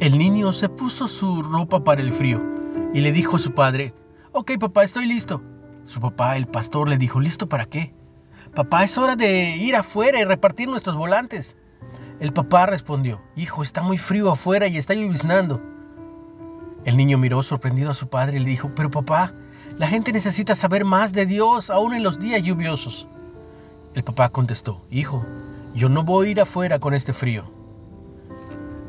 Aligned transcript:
El 0.00 0.18
niño 0.18 0.52
se 0.52 0.68
puso 0.68 1.08
su 1.08 1.42
ropa 1.42 1.82
para 1.82 2.00
el 2.00 2.12
frío 2.12 2.40
y 2.94 3.00
le 3.00 3.10
dijo 3.10 3.36
a 3.36 3.40
su 3.40 3.52
padre, 3.52 3.92
Ok 4.32 4.52
papá, 4.60 4.84
estoy 4.84 5.06
listo. 5.06 5.42
Su 5.82 6.00
papá, 6.00 6.36
el 6.36 6.46
pastor, 6.46 6.88
le 6.88 6.98
dijo, 6.98 7.20
¿listo 7.20 7.48
para 7.48 7.64
qué? 7.64 7.92
Papá, 8.54 8.84
es 8.84 8.96
hora 8.98 9.16
de 9.16 9.56
ir 9.56 9.74
afuera 9.74 10.20
y 10.20 10.24
repartir 10.24 10.68
nuestros 10.68 10.94
volantes. 10.94 11.56
El 12.20 12.32
papá 12.32 12.66
respondió, 12.66 13.20
Hijo, 13.34 13.62
está 13.62 13.82
muy 13.82 13.98
frío 13.98 14.30
afuera 14.30 14.66
y 14.68 14.76
está 14.76 14.94
lloviznando. 14.94 15.60
El 16.84 16.96
niño 16.96 17.18
miró 17.18 17.42
sorprendido 17.42 17.90
a 17.90 17.94
su 17.94 18.08
padre 18.08 18.36
y 18.36 18.40
le 18.40 18.50
dijo, 18.50 18.72
Pero 18.76 18.90
papá, 18.90 19.34
la 19.76 19.88
gente 19.88 20.12
necesita 20.12 20.54
saber 20.54 20.84
más 20.84 21.12
de 21.12 21.26
Dios 21.26 21.68
aún 21.70 21.94
en 21.94 22.02
los 22.02 22.20
días 22.20 22.42
lluviosos. 22.42 23.08
El 23.96 24.04
papá 24.04 24.28
contestó, 24.28 24.82
Hijo, 24.90 25.24
yo 25.74 25.88
no 25.88 26.04
voy 26.04 26.28
a 26.28 26.30
ir 26.32 26.40
afuera 26.42 26.78
con 26.78 26.92
este 26.92 27.14
frío. 27.14 27.44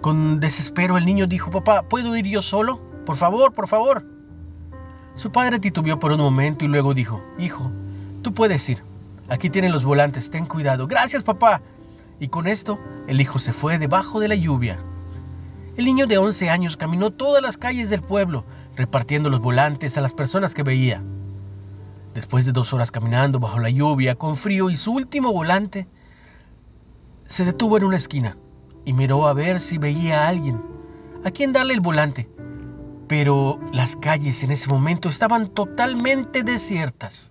Con 0.02 0.42
desespero 0.42 0.98
el 0.98 1.06
niño 1.06 1.28
dijo, 1.28 1.50
Papá, 1.50 1.84
¿puedo 1.84 2.14
ir 2.18 2.26
yo 2.26 2.42
solo? 2.42 2.82
Por 3.06 3.16
favor, 3.16 3.54
por 3.54 3.70
favor. 3.70 4.06
Su 5.16 5.32
padre 5.32 5.60
titubeó 5.60 5.98
por 5.98 6.12
un 6.12 6.20
momento 6.20 6.66
y 6.66 6.68
luego 6.68 6.94
dijo, 6.94 7.24
Hijo, 7.40 7.72
tú 8.22 8.34
puedes 8.34 8.68
ir. 8.68 8.84
Aquí 9.30 9.50
tienen 9.50 9.72
los 9.72 9.86
volantes, 9.86 10.30
ten 10.30 10.46
cuidado. 10.46 10.88
Gracias, 10.88 11.24
papá. 11.24 11.62
Y 12.20 12.28
con 12.28 12.46
esto, 12.46 12.78
el 13.08 13.22
hijo 13.22 13.40
se 13.40 13.54
fue 13.54 13.80
debajo 13.80 14.20
de 14.20 14.28
la 14.28 14.36
lluvia. 14.36 14.78
El 15.78 15.86
niño 15.86 16.06
de 16.06 16.18
11 16.18 16.50
años 16.50 16.76
caminó 16.76 17.12
todas 17.12 17.42
las 17.42 17.56
calles 17.56 17.90
del 17.90 18.02
pueblo, 18.02 18.44
repartiendo 18.76 19.30
los 19.30 19.40
volantes 19.40 19.98
a 19.98 20.02
las 20.02 20.14
personas 20.14 20.54
que 20.54 20.64
veía. 20.64 21.02
Después 22.18 22.48
de 22.48 22.52
dos 22.52 22.74
horas 22.74 22.90
caminando 22.90 23.40
bajo 23.40 23.60
la 23.60 23.70
lluvia, 23.70 24.16
con 24.16 24.38
frío 24.38 24.72
y 24.72 24.76
su 24.76 24.92
último 24.92 25.32
volante, 25.32 25.88
se 27.28 27.46
detuvo 27.46 27.78
en 27.78 27.84
una 27.84 27.98
esquina 27.98 28.36
y 28.86 28.94
miró 28.94 29.28
a 29.28 29.34
ver 29.34 29.59
si 29.59 29.78
veía 29.78 30.24
a 30.24 30.30
alguien 30.30 30.59
a 31.24 31.30
quien 31.30 31.54
darle 31.54 31.76
el 31.76 31.80
volante. 31.80 32.28
Pero 33.08 33.59
las 33.72 33.96
calles 33.96 34.42
en 34.42 34.50
ese 34.50 34.68
momento 34.68 35.09
estaban 35.09 35.50
totalmente 35.50 36.42
desiertas. 36.42 37.30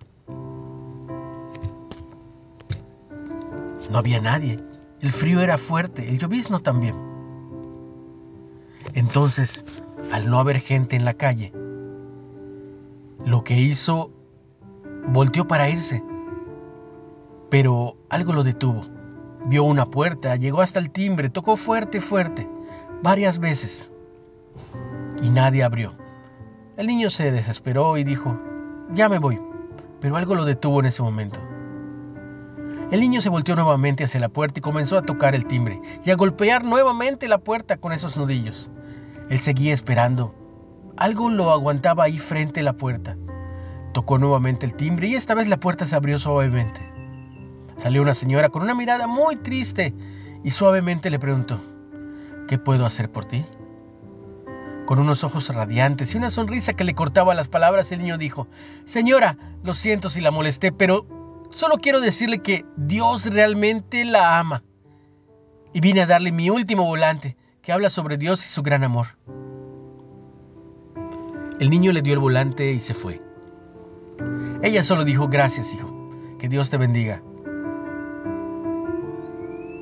No 3.91 3.97
había 3.97 4.21
nadie. 4.21 4.55
El 5.01 5.11
frío 5.11 5.41
era 5.41 5.57
fuerte, 5.57 6.07
el 6.07 6.17
llovizno 6.17 6.61
también. 6.61 6.95
Entonces, 8.93 9.65
al 10.13 10.29
no 10.29 10.39
haber 10.39 10.61
gente 10.61 10.95
en 10.95 11.03
la 11.03 11.13
calle, 11.13 11.51
lo 13.25 13.43
que 13.43 13.59
hizo, 13.59 14.13
volteó 15.07 15.47
para 15.47 15.69
irse, 15.69 16.03
pero 17.49 17.97
algo 18.09 18.33
lo 18.33 18.43
detuvo. 18.43 18.85
Vio 19.45 19.63
una 19.63 19.85
puerta, 19.85 20.35
llegó 20.35 20.61
hasta 20.61 20.79
el 20.79 20.91
timbre, 20.91 21.29
tocó 21.29 21.55
fuerte, 21.55 22.01
fuerte, 22.01 22.49
varias 23.01 23.39
veces, 23.39 23.91
y 25.21 25.29
nadie 25.29 25.63
abrió. 25.63 25.93
El 26.75 26.87
niño 26.87 27.09
se 27.09 27.31
desesperó 27.31 27.97
y 27.97 28.03
dijo, 28.03 28.37
ya 28.93 29.09
me 29.09 29.19
voy, 29.19 29.41
pero 30.01 30.17
algo 30.17 30.35
lo 30.35 30.45
detuvo 30.45 30.81
en 30.81 30.87
ese 30.87 31.01
momento. 31.01 31.39
El 32.91 32.99
niño 33.01 33.19
se 33.19 33.29
volteó 33.29 33.55
nuevamente 33.55 34.03
hacia 34.03 34.19
la 34.19 34.29
puerta 34.29 34.59
y 34.59 34.61
comenzó 34.61 34.97
a 34.97 35.01
tocar 35.01 35.35
el 35.35 35.45
timbre 35.45 35.81
y 36.05 36.11
a 36.11 36.15
golpear 36.15 36.63
nuevamente 36.63 37.27
la 37.27 37.37
puerta 37.37 37.77
con 37.77 37.91
esos 37.91 38.17
nudillos. 38.17 38.69
Él 39.29 39.41
seguía 39.41 39.73
esperando. 39.73 40.33
Algo 40.95 41.29
lo 41.29 41.51
aguantaba 41.51 42.05
ahí 42.05 42.17
frente 42.17 42.61
a 42.61 42.63
la 42.63 42.73
puerta. 42.73 43.17
Tocó 43.93 44.17
nuevamente 44.17 44.65
el 44.65 44.73
timbre 44.73 45.07
y 45.07 45.15
esta 45.15 45.33
vez 45.33 45.47
la 45.47 45.59
puerta 45.59 45.85
se 45.85 45.95
abrió 45.95 46.19
suavemente. 46.19 46.81
Salió 47.77 48.01
una 48.01 48.13
señora 48.13 48.49
con 48.49 48.61
una 48.61 48.75
mirada 48.75 49.07
muy 49.07 49.35
triste 49.35 49.93
y 50.43 50.51
suavemente 50.51 51.09
le 51.09 51.19
preguntó, 51.19 51.59
¿qué 52.47 52.57
puedo 52.57 52.85
hacer 52.85 53.11
por 53.11 53.25
ti? 53.25 53.45
Con 54.85 54.99
unos 54.99 55.23
ojos 55.23 55.53
radiantes 55.53 56.13
y 56.13 56.17
una 56.17 56.29
sonrisa 56.29 56.73
que 56.73 56.83
le 56.83 56.95
cortaba 56.95 57.35
las 57.35 57.49
palabras, 57.49 57.91
el 57.91 57.99
niño 57.99 58.17
dijo, 58.17 58.47
Señora, 58.85 59.37
lo 59.63 59.73
siento 59.73 60.09
si 60.09 60.21
la 60.21 60.31
molesté, 60.31 60.71
pero 60.71 61.05
Solo 61.49 61.77
quiero 61.77 62.01
decirle 62.01 62.39
que 62.39 62.65
Dios 62.75 63.25
realmente 63.27 64.03
la 64.05 64.39
ama. 64.39 64.63
Y 65.73 65.79
vine 65.79 66.01
a 66.01 66.05
darle 66.05 66.31
mi 66.31 66.49
último 66.49 66.83
volante, 66.83 67.37
que 67.61 67.71
habla 67.71 67.89
sobre 67.89 68.17
Dios 68.17 68.43
y 68.45 68.47
su 68.47 68.63
gran 68.63 68.83
amor. 68.83 69.07
El 71.59 71.69
niño 71.69 71.91
le 71.91 72.01
dio 72.01 72.13
el 72.13 72.19
volante 72.19 72.71
y 72.71 72.79
se 72.79 72.93
fue. 72.93 73.21
Ella 74.61 74.83
solo 74.83 75.03
dijo, 75.03 75.27
gracias 75.27 75.73
hijo, 75.73 75.93
que 76.39 76.49
Dios 76.49 76.69
te 76.69 76.77
bendiga. 76.77 77.21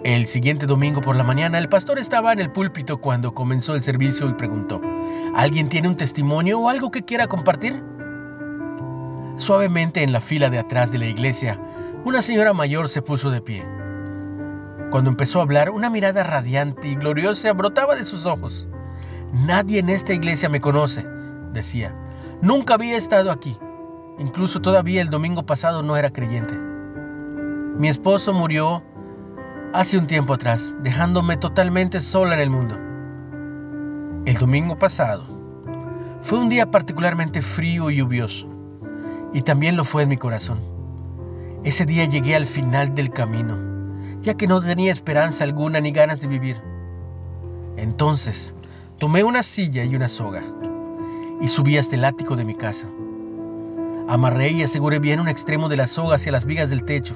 El 0.03 0.27
siguiente 0.27 0.67
domingo 0.67 1.01
por 1.01 1.15
la 1.15 1.23
mañana, 1.23 1.57
el 1.57 1.69
pastor 1.69 1.97
estaba 1.97 2.31
en 2.31 2.39
el 2.39 2.51
púlpito 2.51 2.97
cuando 2.97 3.33
comenzó 3.33 3.73
el 3.73 3.81
servicio 3.81 4.29
y 4.29 4.33
preguntó, 4.33 4.81
¿alguien 5.33 5.69
tiene 5.69 5.87
un 5.87 5.95
testimonio 5.95 6.59
o 6.59 6.69
algo 6.69 6.91
que 6.91 7.03
quiera 7.03 7.27
compartir? 7.27 7.83
Suavemente 9.37 10.03
en 10.03 10.11
la 10.11 10.21
fila 10.21 10.49
de 10.49 10.59
atrás 10.59 10.91
de 10.91 10.99
la 10.99 11.07
iglesia, 11.07 11.59
una 12.03 12.21
señora 12.21 12.53
mayor 12.53 12.87
se 12.87 13.01
puso 13.01 13.31
de 13.31 13.41
pie. 13.41 13.65
Cuando 14.91 15.09
empezó 15.09 15.39
a 15.39 15.43
hablar, 15.43 15.71
una 15.71 15.89
mirada 15.89 16.23
radiante 16.23 16.87
y 16.87 16.95
gloriosa 16.95 17.51
brotaba 17.53 17.95
de 17.95 18.05
sus 18.05 18.25
ojos. 18.25 18.67
Nadie 19.33 19.79
en 19.79 19.89
esta 19.89 20.13
iglesia 20.13 20.49
me 20.49 20.61
conoce, 20.61 21.05
decía. 21.51 21.95
Nunca 22.41 22.75
había 22.75 22.95
estado 22.95 23.31
aquí. 23.31 23.57
Incluso 24.17 24.61
todavía 24.61 25.01
el 25.01 25.09
domingo 25.09 25.45
pasado 25.45 25.83
no 25.83 25.97
era 25.97 26.11
creyente. 26.11 26.57
Mi 27.77 27.89
esposo 27.89 28.33
murió 28.33 28.83
hace 29.73 29.97
un 29.97 30.07
tiempo 30.07 30.33
atrás, 30.33 30.75
dejándome 30.81 31.35
totalmente 31.35 31.99
sola 32.01 32.35
en 32.35 32.39
el 32.39 32.49
mundo. 32.49 32.77
El 34.25 34.37
domingo 34.37 34.79
pasado 34.79 35.25
fue 36.21 36.39
un 36.39 36.49
día 36.49 36.71
particularmente 36.71 37.41
frío 37.41 37.91
y 37.91 37.97
lluvioso 37.97 38.47
y 39.33 39.41
también 39.41 39.75
lo 39.75 39.83
fue 39.83 40.03
en 40.03 40.09
mi 40.09 40.17
corazón. 40.17 40.59
Ese 41.65 41.85
día 41.85 42.05
llegué 42.05 42.35
al 42.35 42.45
final 42.45 42.95
del 42.95 43.09
camino, 43.09 43.57
ya 44.21 44.35
que 44.35 44.47
no 44.47 44.61
tenía 44.61 44.93
esperanza 44.93 45.43
alguna 45.43 45.81
ni 45.81 45.91
ganas 45.91 46.21
de 46.21 46.27
vivir. 46.27 46.61
Entonces, 47.75 48.55
tomé 48.97 49.23
una 49.25 49.43
silla 49.43 49.83
y 49.83 49.95
una 49.95 50.07
soga 50.07 50.41
y 51.41 51.49
subí 51.49 51.77
hasta 51.77 51.95
el 51.95 52.05
ático 52.05 52.37
de 52.37 52.45
mi 52.45 52.55
casa. 52.55 52.87
Amarré 54.07 54.51
y 54.51 54.63
aseguré 54.63 54.99
bien 54.99 55.19
un 55.19 55.27
extremo 55.27 55.67
de 55.67 55.77
la 55.77 55.87
soga 55.87 56.17
hacia 56.17 56.31
las 56.31 56.45
vigas 56.45 56.69
del 56.69 56.83
techo. 56.83 57.15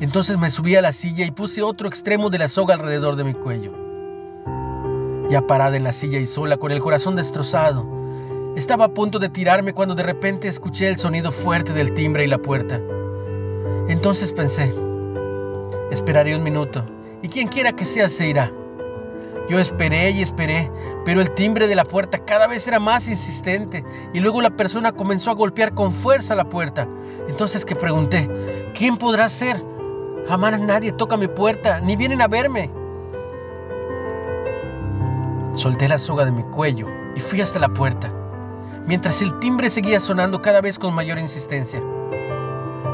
Entonces 0.00 0.38
me 0.38 0.50
subí 0.50 0.76
a 0.76 0.82
la 0.82 0.92
silla 0.92 1.26
y 1.26 1.30
puse 1.30 1.62
otro 1.62 1.88
extremo 1.88 2.30
de 2.30 2.38
la 2.38 2.48
soga 2.48 2.74
alrededor 2.74 3.16
de 3.16 3.24
mi 3.24 3.34
cuello. 3.34 3.72
Ya 5.28 5.46
parada 5.46 5.76
en 5.76 5.84
la 5.84 5.92
silla 5.92 6.18
y 6.18 6.26
sola, 6.26 6.56
con 6.56 6.72
el 6.72 6.80
corazón 6.80 7.16
destrozado, 7.16 7.86
estaba 8.56 8.86
a 8.86 8.94
punto 8.94 9.18
de 9.18 9.28
tirarme 9.28 9.74
cuando 9.74 9.94
de 9.94 10.02
repente 10.02 10.48
escuché 10.48 10.88
el 10.88 10.96
sonido 10.96 11.32
fuerte 11.32 11.72
del 11.72 11.94
timbre 11.94 12.24
y 12.24 12.28
la 12.28 12.38
puerta. 12.38 12.80
Entonces 13.88 14.32
pensé, 14.32 14.72
esperaré 15.90 16.34
un 16.34 16.42
minuto 16.42 16.84
y 17.22 17.28
quien 17.28 17.48
quiera 17.48 17.72
que 17.72 17.84
sea 17.84 18.08
se 18.08 18.28
irá. 18.28 18.50
Yo 19.52 19.58
esperé 19.58 20.12
y 20.12 20.22
esperé, 20.22 20.72
pero 21.04 21.20
el 21.20 21.32
timbre 21.32 21.68
de 21.68 21.74
la 21.74 21.84
puerta 21.84 22.16
cada 22.16 22.46
vez 22.46 22.66
era 22.66 22.80
más 22.80 23.06
insistente 23.06 23.84
y 24.14 24.20
luego 24.20 24.40
la 24.40 24.48
persona 24.48 24.92
comenzó 24.92 25.30
a 25.30 25.34
golpear 25.34 25.74
con 25.74 25.92
fuerza 25.92 26.34
la 26.34 26.48
puerta. 26.48 26.88
Entonces 27.28 27.66
que 27.66 27.76
pregunté, 27.76 28.30
¿quién 28.74 28.96
podrá 28.96 29.28
ser? 29.28 29.62
Jamás 30.26 30.58
nadie 30.58 30.90
toca 30.92 31.18
mi 31.18 31.28
puerta, 31.28 31.82
ni 31.82 31.96
vienen 31.96 32.22
a 32.22 32.28
verme. 32.28 32.70
Solté 35.52 35.86
la 35.86 35.98
soga 35.98 36.24
de 36.24 36.32
mi 36.32 36.44
cuello 36.44 36.88
y 37.14 37.20
fui 37.20 37.42
hasta 37.42 37.58
la 37.58 37.68
puerta 37.68 38.10
mientras 38.86 39.20
el 39.20 39.38
timbre 39.38 39.68
seguía 39.68 40.00
sonando 40.00 40.40
cada 40.40 40.62
vez 40.62 40.78
con 40.78 40.94
mayor 40.94 41.18
insistencia. 41.18 41.82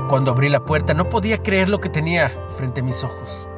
Cuando 0.08 0.32
abrí 0.32 0.48
la 0.48 0.64
puerta 0.64 0.92
no 0.92 1.08
podía 1.08 1.40
creer 1.40 1.68
lo 1.68 1.78
que 1.78 1.88
tenía 1.88 2.28
frente 2.56 2.80
a 2.80 2.84
mis 2.84 3.04
ojos. 3.04 3.48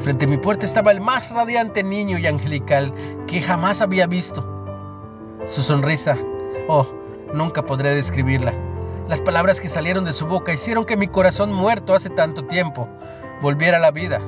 Frente 0.00 0.24
a 0.24 0.28
mi 0.28 0.38
puerta 0.38 0.66
estaba 0.66 0.92
el 0.92 1.00
más 1.00 1.30
radiante 1.30 1.82
niño 1.82 2.18
y 2.18 2.26
angelical 2.26 2.92
que 3.26 3.42
jamás 3.42 3.82
había 3.82 4.06
visto. 4.06 4.44
Su 5.46 5.62
sonrisa, 5.62 6.16
oh, 6.68 6.86
nunca 7.34 7.64
podré 7.66 7.94
describirla. 7.94 8.52
Las 9.08 9.20
palabras 9.20 9.60
que 9.60 9.68
salieron 9.68 10.04
de 10.04 10.12
su 10.12 10.26
boca 10.26 10.52
hicieron 10.52 10.84
que 10.84 10.96
mi 10.96 11.08
corazón 11.08 11.52
muerto 11.52 11.94
hace 11.94 12.08
tanto 12.08 12.44
tiempo 12.46 12.88
volviera 13.42 13.76
a 13.76 13.80
la 13.80 13.90
vida. 13.90 14.20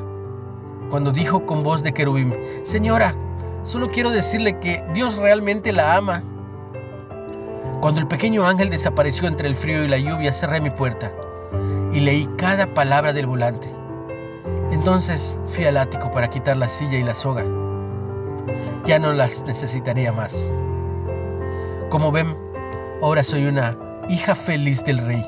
Cuando 0.91 1.11
dijo 1.11 1.47
con 1.47 1.63
voz 1.63 1.83
de 1.83 1.95
querubín, 1.95 2.35
Señora, 2.65 3.15
solo 3.63 3.89
quiero 3.89 4.11
decirle 4.11 4.61
que 4.61 4.85
Dios 4.93 5.17
realmente 5.17 5.73
la 5.73 5.97
ama 5.97 6.23
cuando 7.83 8.01
el 8.01 8.07
pequeño 8.07 8.47
ángel 8.47 8.71
desapareció 8.71 9.27
entre 9.27 9.49
el 9.49 9.57
frío 9.57 9.83
y 9.83 9.89
la 9.89 9.99
lluvia, 9.99 10.33
cerré 10.33 10.61
mi 10.61 10.71
puerta 10.71 11.11
y 11.93 11.99
leí 11.99 12.29
cada 12.37 12.73
palabra 12.75 13.13
del 13.13 13.27
volante. 13.27 13.82
Entonces 14.83 15.39
fui 15.47 15.65
al 15.65 15.77
ático 15.77 16.11
para 16.11 16.29
quitar 16.29 16.57
la 16.57 16.67
silla 16.67 16.99
y 16.99 17.05
la 17.05 17.15
soga. 17.15 17.45
Ya 18.85 18.99
no 18.99 19.13
las 19.13 19.45
necesitaría 19.45 20.11
más. 20.11 20.51
Como 21.89 22.11
ven, 22.11 22.37
ahora 23.01 23.23
soy 23.23 23.47
una 23.47 23.77
hija 24.09 24.35
feliz 24.35 24.83
del 24.83 24.99
rey. 24.99 25.25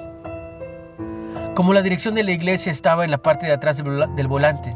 Como 1.54 1.72
la 1.72 1.82
dirección 1.82 2.16
de 2.16 2.24
la 2.24 2.32
iglesia 2.32 2.72
estaba 2.72 3.04
en 3.04 3.12
la 3.12 3.18
parte 3.18 3.46
de 3.46 3.52
atrás 3.52 3.76
del 3.76 4.26
volante, 4.26 4.74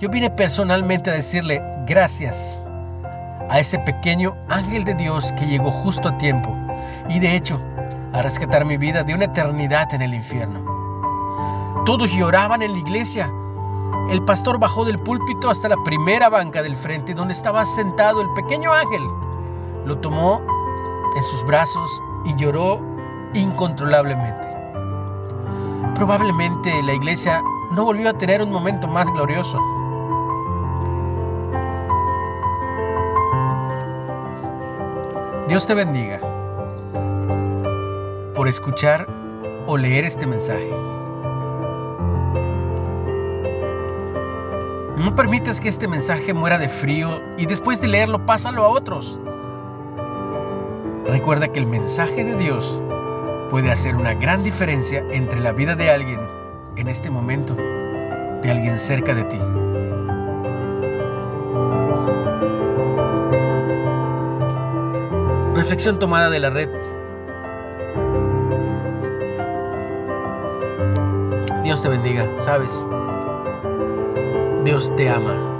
yo 0.00 0.08
vine 0.08 0.28
personalmente 0.28 1.10
a 1.10 1.14
decirle 1.14 1.62
gracias 1.86 2.60
a 3.48 3.60
ese 3.60 3.78
pequeño 3.78 4.36
ángel 4.48 4.82
de 4.82 4.94
Dios 4.94 5.32
que 5.34 5.46
llegó 5.46 5.70
justo 5.70 6.08
a 6.08 6.18
tiempo 6.18 6.52
y 7.08 7.20
de 7.20 7.36
hecho 7.36 7.60
a 8.12 8.22
rescatar 8.22 8.64
mi 8.64 8.76
vida 8.76 9.04
de 9.04 9.14
una 9.14 9.26
eternidad 9.26 9.94
en 9.94 10.02
el 10.02 10.14
infierno. 10.14 11.84
Todos 11.86 12.10
lloraban 12.10 12.62
en 12.62 12.72
la 12.72 12.78
iglesia. 12.78 13.32
El 14.10 14.24
pastor 14.24 14.58
bajó 14.58 14.84
del 14.84 14.98
púlpito 14.98 15.50
hasta 15.50 15.68
la 15.68 15.76
primera 15.84 16.28
banca 16.28 16.62
del 16.62 16.76
frente 16.76 17.14
donde 17.14 17.34
estaba 17.34 17.64
sentado 17.64 18.20
el 18.20 18.32
pequeño 18.34 18.72
ángel. 18.72 19.02
Lo 19.86 19.98
tomó 19.98 20.40
en 21.16 21.22
sus 21.22 21.44
brazos 21.46 22.02
y 22.24 22.34
lloró 22.36 22.80
incontrolablemente. 23.34 24.48
Probablemente 25.94 26.82
la 26.82 26.94
iglesia 26.94 27.42
no 27.72 27.84
volvió 27.84 28.10
a 28.10 28.14
tener 28.14 28.42
un 28.42 28.50
momento 28.50 28.88
más 28.88 29.06
glorioso. 29.12 29.58
Dios 35.48 35.66
te 35.66 35.74
bendiga 35.74 36.18
por 38.34 38.48
escuchar 38.48 39.06
o 39.66 39.76
leer 39.76 40.04
este 40.04 40.26
mensaje. 40.26 40.99
No 45.00 45.14
permitas 45.14 45.62
que 45.62 45.70
este 45.70 45.88
mensaje 45.88 46.34
muera 46.34 46.58
de 46.58 46.68
frío 46.68 47.22
y 47.38 47.46
después 47.46 47.80
de 47.80 47.88
leerlo 47.88 48.26
pásalo 48.26 48.66
a 48.66 48.68
otros. 48.68 49.18
Recuerda 51.06 51.48
que 51.48 51.58
el 51.58 51.66
mensaje 51.66 52.22
de 52.22 52.34
Dios 52.34 52.70
puede 53.50 53.70
hacer 53.70 53.96
una 53.96 54.12
gran 54.12 54.42
diferencia 54.42 55.02
entre 55.10 55.40
la 55.40 55.52
vida 55.52 55.74
de 55.74 55.90
alguien 55.90 56.20
en 56.76 56.88
este 56.88 57.10
momento, 57.10 57.54
de 57.54 58.50
alguien 58.50 58.78
cerca 58.78 59.14
de 59.14 59.24
ti. 59.24 59.38
Reflexión 65.56 65.98
tomada 65.98 66.28
de 66.28 66.40
la 66.40 66.50
red. 66.50 66.68
Dios 71.64 71.80
te 71.82 71.88
bendiga, 71.88 72.28
¿sabes? 72.36 72.86
Dios 74.64 74.94
te 74.94 75.08
ama. 75.08 75.59